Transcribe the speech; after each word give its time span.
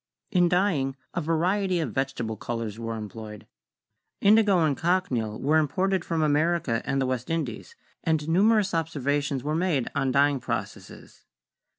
In 0.31 0.49
dyeing 0.49 0.95
a 1.13 1.21
variety 1.21 1.79
of 1.79 1.93
vegetable 1.93 2.35
colors 2.35 2.79
were 2.79 2.95
employed. 2.95 3.45
Indigo 4.19 4.57
and 4.61 4.75
cochineal 4.75 5.39
were 5.39 5.59
imported 5.59 6.03
from 6.03 6.23
America 6.23 6.81
and 6.85 6.99
the 6.99 7.13
East 7.13 7.29
Indies, 7.29 7.75
and 8.03 8.27
numerous 8.27 8.73
observations 8.73 9.43
were 9.43 9.53
made 9.53 9.91
on 9.93 10.11
dyeing 10.11 10.39
processes. 10.39 11.25